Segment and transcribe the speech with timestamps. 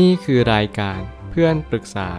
[0.00, 2.10] นี่คือรายการเพื่อนปรึกษา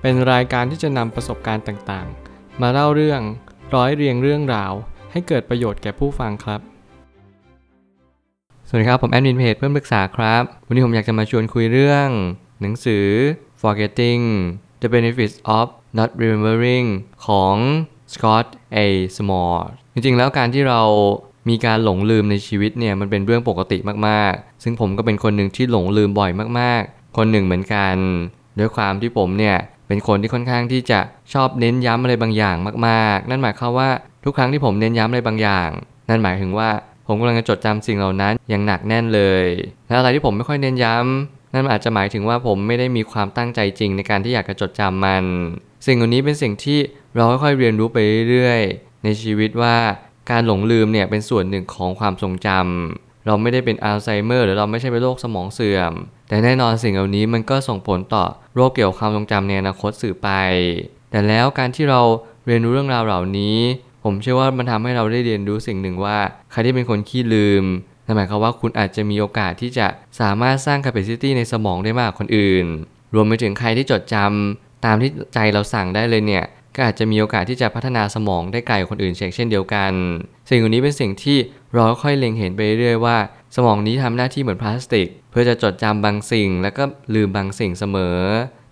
[0.00, 3.20] เป็นรายการที่จะนำประสบการณ์ต่างๆ มาเล่าเรื่อง
[3.74, 4.72] ร้อยเรียงเรื่องราว
[5.12, 6.60] ให้เกิดประโยชน์แก่ผู้ฟังครับ
[8.68, 12.08] สวัสดีครับ ผมแอดมินเพจเพื่อนปรึกษาครับ วันนี้ผมอยากจะมาชวนคุยเรื่อง
[12.60, 13.06] หนังสือ
[13.60, 14.22] Forgetting
[14.80, 15.66] the Benefits of
[15.98, 16.86] Not Remembering
[17.26, 17.56] ของ
[18.12, 18.46] Scott
[18.76, 18.78] A.
[19.16, 19.56] Small
[19.92, 20.82] จริงๆ แล้วการที่เรา
[21.48, 23.78] มีการหลงลืมในชีวิตเนี่ยมันเป็นเรื่องปกติ
[24.08, 26.30] มากๆ ซึ่งผมก็เป็นคนหนึ่งที่หลงลืมบ่อย
[26.60, 27.96] มากๆ คนหนึ่งเหมือนกัน
[28.58, 29.56] ด้วยความที่ผมเนี่ย
[29.88, 31.00] เป็นคนที่ค่อนข้างที่จะ
[31.32, 33.90] ชอบเน้นย้ำอะไรบางอย่างมากๆ นั่นหมายความว่า
[34.24, 35.70] ทุกครั้งที่ผมเน้นย้ำอะไรบางอย่าง
[36.08, 36.70] นั่นหมายถึงว่า
[37.06, 39.44] ผมกำลังจะจดจำสิ่งเหล่านั้นอย่างหนักแน่นเลย
[39.88, 45.24] และอะไรที่ผมไม่ค่อยเน้นย้ำนั่นอาจจะหมายถึงว่าผมไม่ได้มีความตั้งใจจริงในการที่อยากจะจดจำมัน
[45.86, 46.78] สิ่งเหล่านี้เป็นสิ่งที่
[47.14, 47.98] เราค่อยๆเรียนรู้ไป
[48.30, 49.76] เรื่อยๆ ในชีวิตว่า
[50.30, 55.92] การหลงลืมเนี่ยเป็นส่วนหนึ่งของความทรงจำ เราไม่ได้เป็นอัลไซเมอร์หรือเราไม่ใช่เป็นโรคสมองเสื่อม
[56.28, 60.28] แต่แน่นอนสิ่งเหล่านี้มันก็ส่งผลต่อโรคเกี่ยวกับความทรงจำในอนาคตสื่อไป
[61.10, 62.00] แต่แล้วการที่เรา
[62.46, 63.58] เรียนรู้เรื่องราวเหล่านี้
[64.04, 66.18] ผมเชื่อว่ามันทำให้เราได้เรียนรู้สิ่งหนึ่งว่า
[66.52, 67.64] ใครที่เป็นคนขี้ลืม
[68.04, 69.86] นั่นหมายความว่าคุณอาจจะมีโอกาสที่จะ
[70.20, 72.66] สามารถสร้าง capacity ในสมองได้มากกว่าคนอื่น
[73.14, 79.92] รวมไปถึงใครที่จดจำตามที่ใจเราสั่งได้เลยเนี่ยก็อาจจะมีโอกาสที่จะพัฒนาสมองได้ไกลกว่าคนอื่นเช่นเดียวกัน
[80.48, 81.38] สิ่งเหล่านี้เป็นสิ่งที่
[81.76, 83.16] เราค่อยเล็งเห็นไปเรื่อยว่า
[83.56, 88.18] สมองนี้ทำหน้าที่เหมือนพลาสติก เพื่อจะจดจำบางสิ่ง แล้วก็ลืมบางสิ่งเสมอ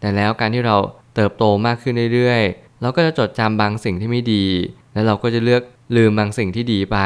[0.00, 0.76] แต่แล้วการที่เรา
[1.14, 4.46] เติบโตมากขึ้นเรื่อยๆ เราก็จะจดจำบางสิ่งที่ไม่ดี
[4.92, 5.62] แล้วเราก็จะเลือก
[5.96, 6.98] ลืมบางสิ่งที่ดีไป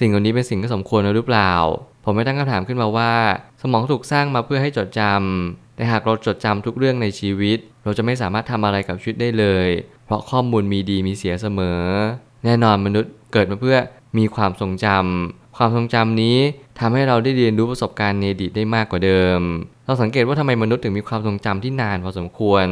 [0.00, 1.52] สิ่งเหล่านี้เป็นสิ่งที่สมควรหรือเปล่า
[2.04, 3.12] ผมไม่ตั้งคำถามขึ้นมาว่า
[3.62, 9.68] สมองถูกสร้างมาเพื่อให้จดจำแต่หากเราจดจำทุกเรื่องในชีวิต เราจะไม่สามารถทำอะไรกับชีวิตได้เลย
[10.06, 11.82] เพราะข้อมูลมีดีมีเสียเสมอ
[12.44, 13.76] แน่นอนมนุษย์เกิดมาเพื่อ
[14.18, 16.36] มีความทรงจำความทรงจำนี้
[16.78, 19.40] ทำให้เราได้เรียนรู้ประสบการณ์ในอดีตได้มากกว่าเดิม
[19.84, 22.66] เราสังเกตว่าทำไมมนุษย์ถึงมีความทรงจำที่นานพอสมควร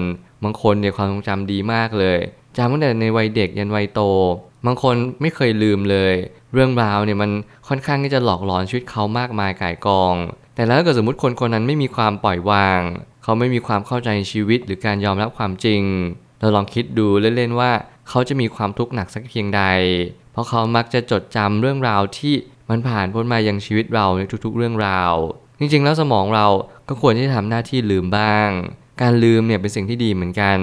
[0.45, 2.19] บางคนเนี่ยความทรงจำดีมากเลย
[2.57, 4.01] จำตั้งแต่ในวัยเด็กยันวัยโต
[4.67, 6.15] บางคนไม่เคยลืมเลย
[6.53, 7.31] เรื่องราวเนี่ยมัน
[7.69, 10.15] ค่อนข้างที่จะหลอกหลอนชีวิตเขามากมายก่ายกอง
[10.55, 12.81] แต่แล้วถ้าเกิดสมมติคนคนนั้นไม่มีความปล่อยวาง
[13.23, 15.83] เขาไม่มีความเข้าใจในชีวิตหรือการยอมรับความจริง
[16.41, 17.71] เราลองคิดดูเล่นๆว่า
[18.09, 19.63] เขาจะมีความทุกข์หนักสักเพียงใด
[20.33, 22.35] เพราะเขามักจะจดจำเรื่องราวที่
[22.71, 25.15] มันผ่านพ้นมายังชีวิตเราในทุกๆ เรื่องราว
[25.59, 26.47] จริงๆ แล้วสมองเรา
[26.89, 28.49] ก็ควรที่จะทำหน้าที่ลืมบ้าง
[29.03, 30.59] การลืมเนี่ยเป็นสิ่งที่ดีเหมือนกัน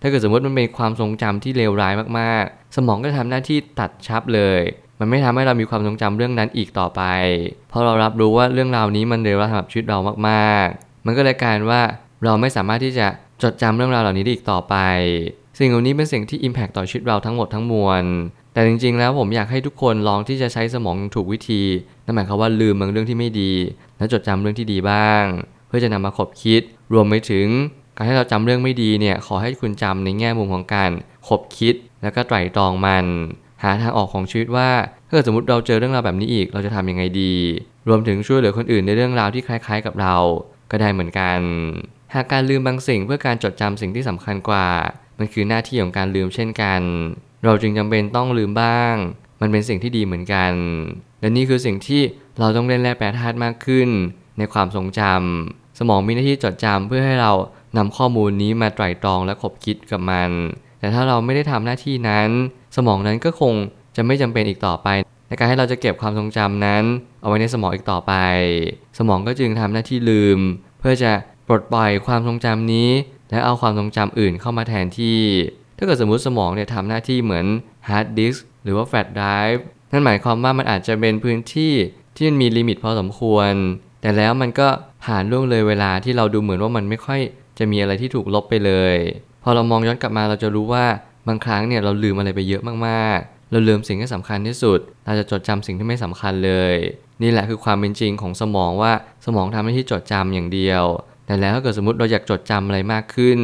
[0.00, 4.60] ถ้าเกิดสมมติมันเป็นความทรงจำที่เลวร้ายมากๆ สมองก็จะทำหน้าที่ตัดชับเลย
[5.00, 7.02] มันไม่ทำให้เรามีความทรงจำเรื่องนั้นอีกต่อไป
[7.68, 11.82] เพราะเรารับรู้ว่าเรื่องราวนี้มันเลวร้ายสำหรับชีวิตเรามากๆ มันก็เลยกลายว่า
[12.24, 13.06] เราไม่สามารถที่จะ
[13.42, 14.76] จดจำเรื่องราวเหล่านี้ได้อีกต่อไป
[15.58, 18.04] สิ่งเหล่านี้เป็นสิ่งที่ Impact ต่อชีวิตเราทั้งหมดทั้งมวล
[18.52, 21.62] แต่จริงๆ แล้วผมอยากให้ทุกคนลองที่จะใช้สมองถูกวิธี
[22.04, 23.52] นั่นหมายความว่าลืมบางเรื่องที่ไม่ดี
[23.98, 25.24] และจดจำเรื่องที่ดีบ้าง
[25.66, 27.46] เพื่อจะนำมาขบคิด รวมไปถึง
[27.96, 30.90] การให้เราจำเรื่องไม่ดีเนี่ย ขอให้คุณจำในแง่มุมของการ
[31.28, 33.06] ขบคิด แล้วก็ไตร่ตรองมัน
[33.62, 34.70] หาทางออกของชีวิตว่า
[35.06, 37.34] ถ้าเกิดสมมติเราเจอเรื่องราวแบบนี้อีก เราจะทำยังไงดี
[37.88, 40.16] รวมถึงช่วยเหลือคนอื่นในเรื่องราวที่คล้าย ๆ กับเรา
[40.70, 41.38] ก็ได้เหมือนกัน
[42.14, 44.66] หากการลืมบางสิ่งเพื่อการจดจำสิ่งที่สำคัญกว่า
[45.18, 46.80] มันคือหน้าที่ของการลืมเช่นกัน
[47.44, 48.94] เราจึงจำเป็นต้องลืมบ้าง
[49.40, 50.52] มันเป็นสิ่งที่ดีเหมือนกัน
[51.20, 52.02] และนี่คือสิ่งที่
[52.38, 53.88] เราต้องเล่นแร่แปรธาตุมากขึ้น
[54.38, 57.32] ในความทรงจำสมองมีหน้าที่จดจำเพื่อให้เรา
[57.76, 60.30] นำข้อมูลนี้มาไตร่ตรองและขบคิดกับมัน
[60.78, 62.30] แต่ถ้าเราไม่ได้ทำหน้าที่นั้น
[62.76, 63.54] สมองนั้นก็คง
[63.96, 64.88] จะไม่จำเป็นอีกต่อไป
[65.28, 66.84] ในการให้เราจะเก็บความทรงจำนั้น
[67.20, 68.14] เอาไว้ในสมองอีกต่อไป
[68.98, 70.38] สมองก็จึงทำหน้าที่ลืม
[70.78, 71.12] เพื่อจะ
[71.46, 72.90] ปลดปล่อยความทรงจำนี้
[73.30, 75.18] และเอาความทรงจำอื่นเข้ามาแทนที่
[75.82, 77.46] ถ้าเกิดสมมุติสมองเนี่ยทำหน้าที่เหมือน
[77.88, 81.72] ฮาร์ดดิสก์หรือว่าแฟลชไดรฟ์นั่นหมายความว่ามันอาจจะเป็นพื้นที่
[82.16, 83.52] ที่มันมี limit พอสมควร
[84.02, 84.68] แต่แล้วมันก็
[85.04, 87.20] ผ่านล่วงเลยเวลาที่เราดูเหมือนว่ามันไม่ค่อย
[87.58, 88.96] จะมีอะไรที่ถูกลบไปเลย
[89.42, 90.84] พอเรามองย้อนกลับมาเราจะรู้ว่า
[91.28, 96.74] บางครั้งเนี่ยเราลืมอะไรไปเยอะมากๆ เราลืมสิ่งที่สำคัญที่สุด เราจะจดจำสิ่งที่ไม่สำคัญเลย
[97.22, 98.92] นี่แหละคือความเป็นจริงของสมองว่า
[99.26, 100.84] สมองทำหน้าที่จดจำอย่างเดียว
[101.26, 103.38] แต่แล้วถ้าเกิดสมมติเราอยากจดจำอะไรมากขึ้น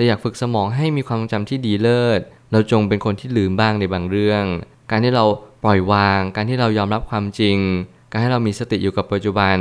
[0.00, 2.20] เราอยากฝึกสมองให้มีความทรงจำที่ดีเลิศ
[2.52, 4.44] เราจงเป็นคนที่ลืมบ้างในบางเรื่อง
[4.90, 5.24] การที่เรา
[5.64, 7.58] ปล่อยวาง การที่เรายอมรับความจริง
[8.10, 9.56] การให้เรามีสติอยู่กับปัจจุบัน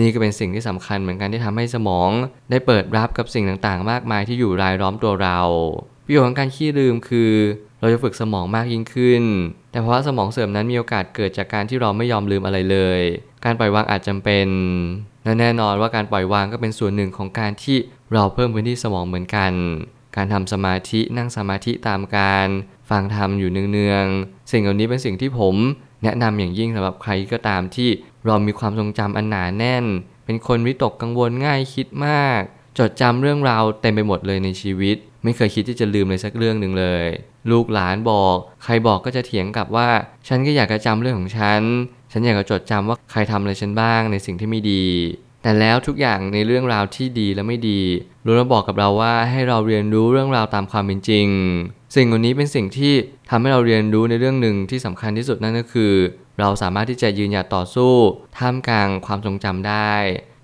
[0.00, 2.10] นี่ก็เป็นสิ่งที่สำคัญเหมือนกันที่ทำให้สมอง
[2.50, 5.38] ได้เปิดรับกับสิ่งต่างๆ มากมายที่อยู่รายล้อมตัวเรา
[6.04, 7.32] ประโยชน์ของการขี้ลืมคือ
[7.80, 9.22] เราจะฝึกสมองมากยิ่งขึ้น
[9.70, 13.00] แต่เพราะสมองเสื่อมนั้นมีโอกาสเกิดจากการที่เราไม่ยอมลืมอะไรเลย
[13.44, 14.46] การปล่อยวางอาจจำเป็น
[15.24, 17.76] และแน่นอนว่าการปล่อยวางก็เป็นส่วนหนึ่งของการที่
[18.12, 19.52] เราเพิ่มพื้นที่สมองเหมือนกัน
[20.16, 22.48] การทำสมาธินั่งสมาธิตามการ
[22.90, 25.54] ฟังธรรมอยู่เนืองๆสิ่งเหล่านี้เป็นสิ่งที่ผม
[26.02, 27.90] แนะนำอย่างยิ่งสำหรับใครก็ตามที่
[28.26, 29.84] เรามีความทรงจำอันหนาแน่น
[30.24, 32.40] เป็นคนวิตกกังวลง่ายคิดมาก
[32.78, 37.06] จดจำเรื่องราวเต็มไปหมดเลยในชีวิต ไม่เคยคิดที่จะลืมเลยสักเรื่องหนึ่งเลย
[37.50, 39.88] ลูกหลานบอก ใครบอกก็จะเถียงกลับว่า
[40.28, 41.62] ฉันก็อยากจะจำเรื่องของฉัน
[42.12, 44.84] ฉันอยากจะจดจำว่าใครทำอะไรฉันบ้างในสิ่งที่ไม่ดี
[45.42, 47.80] แต่แล้วทุกอย่างในเรื่องราวที่ดีและไม่ดี
[48.24, 51.26] ล้วนบอกกับเราว่าให้เราเรียนรู้เรื่องราวตามความเป็นจริง
[51.96, 52.92] สิ่งเหล่านี้เป็นสิ่งที่
[53.30, 55.92] ทำให้เราเรียนรู้ในเรื่องหนึ่งที่สำคัญที่สุดนั่นก็คือ
[56.40, 57.94] เราสามารถที่จะยืนหยัดต่อสู้
[58.38, 59.92] ท่ามกลางความทรงจำได้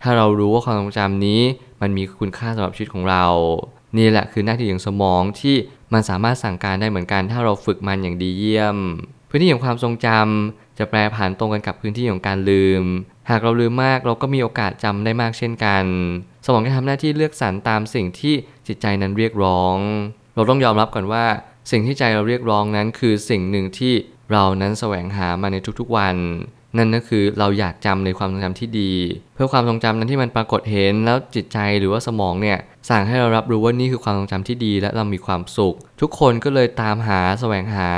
[0.02, 1.40] ถ้าเรารู้ว่าความทรงจำนี้
[1.80, 3.24] มันมีคุณค่าสำหรับชีวิตของเรา
[3.98, 5.56] นี่แหละคือหน้าที่ของสมองที่
[5.92, 8.76] มันสามารถสั่งการได้เหมือนกัน ถ้าเราฝึกมันอย่างดีเยี่ยม
[9.28, 12.84] พื้นที่ของความทรงจำ จะแปรผันตรงกันกับพื้นที่ของการลืม
[13.30, 15.84] หากเราลืมมากเราก็มีโอกาสจำได้มากเช่นกัน
[16.44, 18.34] สมองจะทำหน้าที่เลือกสรรตามสิ่งที่
[18.66, 19.76] จิตใจนั้นเรียกร้อง
[20.34, 21.24] เราต้องยอมรับก่อนว่า
[21.70, 23.94] สิ่งที่ใจเราเรียกร้องนั้นคือสิ่งหนึ่งที่
[24.32, 26.16] เรานั้นแสวงหามาในทุกๆวัน
[26.76, 28.92] นั่นก็คือเราอยากจำในความทรงจำที่ดี
[29.34, 32.58] เพื่อความทรงจำนั้นที่มันปรากฏเห็นแล้วจิตใจหรือว่าสมองเนี่ย
[32.90, 37.90] สั่งให้เรารับรู้ว่านี่คือความทรงจำที่ดีและเรามีความสุข ทุกคนก็เลยตามหาแสวงหา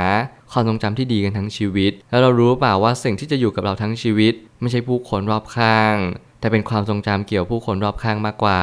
[0.51, 5.95] ความทรงจำที่ดีกันทั้งชีวิต แล้วเรารู้เปล่าว่าสิ่งที่จะอยู่กับเราทั้งชีวิต ไม่ใช่ผู้คนรอบข้าง
[6.39, 8.61] แต่เป็นความทรงจำเกี่ยวผู้คนรอบข้างมากกว่า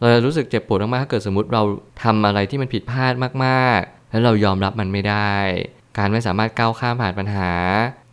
[0.00, 1.62] เราจะรู้สึกเจ็บปวดมากๆถ้าเกิดสมมติเรา
[2.02, 3.12] ทำอะไรที่มันผิดพลาด
[3.44, 5.34] มากๆ แล้วเรายอมรับมันไม่ได้
[5.98, 7.52] การไม่สามารถก้าวข้ามผ่านปัญหา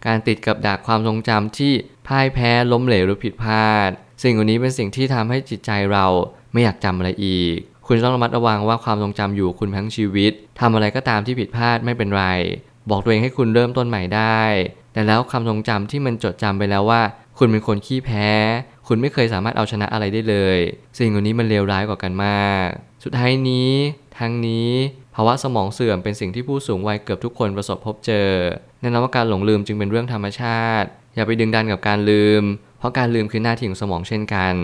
[0.05, 1.73] การติดกับดักความทรงจำที่
[2.07, 3.89] พ่ายแพ้ล้มเหลวหรือผิดพลาด
[4.23, 6.05] สิ่งเหล่านี้เป็นสิ่งที่ทำให้จิตใจเรา
[6.53, 12.25] ไม่อยากจำอะไรอีก คุณต้องระมัดระวังว่าความทรงจำอยู่คุณทั้งชีวิตทำอะไรก็ตามที่ผิดพลาดไม่เป็นไร
[12.89, 14.41] บอกตัวเองให้คุณเริ่มต้นใหม่ได้
[14.93, 17.01] แต่แล้วความทรงจำที่มันจดจำไปแล้วว่า
[17.37, 18.29] คุณเป็นคนขี้แพ้
[18.87, 20.57] คุณไม่เคยสามารถเอาชนะอะไรได้เลย
[20.97, 22.67] สิ่งเหล่านี้มันเลวร้ายกว่ากันมาก
[23.03, 23.71] สุดท้ายนี้
[24.19, 24.69] ทั้งนี้
[25.15, 28.29] ภาวะสมองเสื่อมเป็นสิ่งที่ผู้สูงวัยเกือบทุกคนประสบพบเจอ
[28.81, 32.43] แน่นอนว่าการหลงลืมจึงเป็นเรื่องธรรมชาติ อย่าไปดึงดันกับการลืม
[32.79, 34.55] เพราะการลืมคือหน้าที่ของสมองเช่นกัน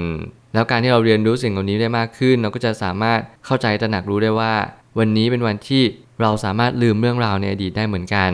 [0.54, 4.54] แล้วการที่เราเรียนรู้สิ่งเหล่านี้ได้มากขึ้น เราก็จะสามารถเข้าใจตระหนักรู้ได้ว่า
[5.00, 5.84] วันนี้เป็นวันที่
[6.22, 8.32] เราสามารถลืมเรื่องราวในอดีตได้เหมือนกัน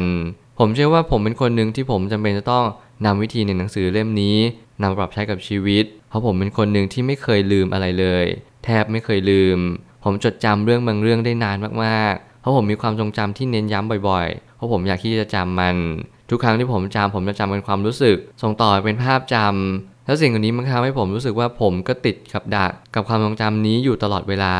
[0.59, 2.65] ผมเชื่อว่าผมเป็นคนหนึ่งที่ผมจำเป็นจะต้อง
[3.05, 4.37] นำวิธีในหนังสือเล่มนี้
[4.81, 8.25] นำปรับใช้กับชีวิต เพราะผมเป็นคนหนึ่งที่ไม่เคยลืมอะไรเลย
[8.63, 9.59] แทบไม่เคยลืม
[10.03, 15.75] ผมจดจำเรื่องบางเรื่องได้นานมากๆ เพราะผมมีความทรงจำที่เน้นย้ำบ่อยๆ เพราะผมอยากที่จะจำมัน
[16.29, 24.55] ทุกครั้งที่ผมจำผมจะจำเป็นความรู้สึก ส่งต่อเป็นภาพจำแล้วสิ่งเหล่านี้มันทำให้ผมรู้สึกว่าผมก็ติดกับดักกับความทรงจำนี้อยู่ตลอดเวลา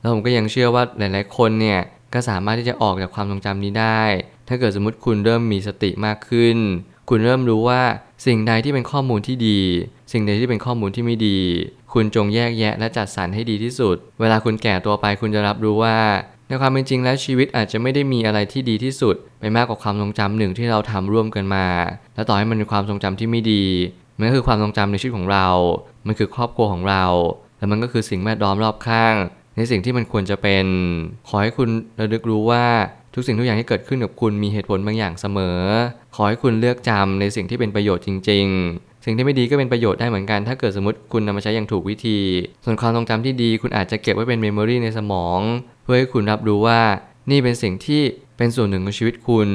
[0.00, 1.80] แล้วผมก็ยังเชื่อว่าหลายๆคนเนี่ย
[2.14, 4.02] ก็สามารถที่จะออกจากความทรงจำนี้ได้
[4.48, 6.56] ถ้าเกิดสมมติคุณเริ่มมีสติมากขึ้น
[7.08, 7.82] คุณเริ่มรู้ว่า
[8.26, 9.60] สิ่งใดที่เป็นข้อมูลที่ดี
[10.12, 11.38] สิ่งใดที่เป็นข้อมูลที่ไม่ดี
[11.92, 15.98] คุณจงแยกแยะและจัดสรรให้ดีที่สุด เวลาคุณแก่ตัวไปคุณจะรับรู้ว่า
[16.48, 21.66] ในความเป็นจริงแล้วชีวิตอาจจะไม่ได้มีอะไรที่ดีที่สุด ไปมากกว่าความทรงจำหนึ่งที่เราทำร่วมกันมา
[22.14, 23.64] และต่อให้มันเป็นความทรงจำที่ไม่ดี
[24.18, 25.48] มันก็คือความทรงจำในชีวิตของเรา
[26.06, 27.04] มันคือครอบครัวของเรา
[27.58, 29.14] และมันก็คือสิ่งแวดล้อมรอบข้าง
[29.56, 30.66] ในสิ่งที่มันควรจะเป็น
[31.28, 31.68] ขอให้คุณ
[32.00, 32.66] ระลึกรู้ว่า
[33.14, 35.58] ทุกสิ่งทุกอย่างที่เกิดขึ้นกับคุณมีเหตุผลบางอย่างเสมอ
[36.14, 42.18] ขอให้คุณเลือกจำในสิ่งที่เป็นประโยชน์จริง ๆ สิ่งที่ไม่ดีก็เป็นประโยชน์ได้เหมือนกัน ถ้าเกิดสมมติคุณนำมาใช้อย่างถูกวิธี
[42.64, 45.40] ส่วนความทรงจำที่ดีคุณอาจจะเก็บไว้เป็นเมมโมรีในสมอง
[45.82, 46.80] เพื่อให้คุณรับรู้ว่า
[47.30, 48.02] นี่เป็นสิ่งที่
[48.36, 49.48] เป็นส่วนหนึ่งของชีวิตคุณ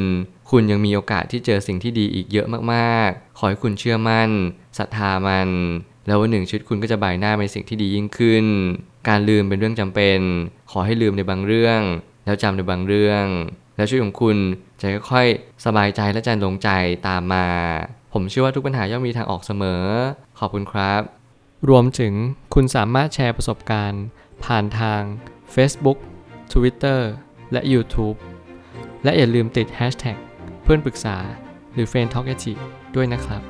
[0.52, 4.30] คุณยังมีโอกาสที่เจอสิ่งที่ดีอีกเยอะมากๆ ขอให้คุณเชื่อมั่น
[4.78, 5.50] ศรัทธามัน
[6.08, 8.46] แล้ววันหนึ่งชีวิตคุณก็จะบ่ายหน้าไปสิ่งที่ดียิ่งขึ้น
[9.08, 10.20] การลืมเป็นเรื่องจำเป็น
[10.72, 11.82] ขอให้ลืมในบางเรื่อง
[12.26, 13.26] แล้วจำในบางเรื่อง
[13.76, 14.38] แล้วชีวิตของคุณ
[14.82, 16.70] จะค่อยๆ สบายใจและใจลงใจ
[17.08, 17.48] ตามมา
[18.14, 19.84] ผมเชื่อว่าทุกปัญหาย่อมมีทางออกเสมอ
[20.40, 21.02] ขอบคุณครับ
[21.70, 22.14] รวมถึง
[22.54, 24.04] คุณสามารถแชร์ประสบการณ์
[24.44, 25.02] ผ่านทาง
[25.56, 25.98] Facebook
[26.54, 27.00] Twitter
[27.52, 28.18] และ YouTube
[29.04, 30.18] และอย่าลืมติด Hashtag
[30.64, 31.18] เพื่อนปรึกษา
[31.74, 32.26] หรือ f r ร e n d Talk
[32.96, 33.42] ด้วยนะครับ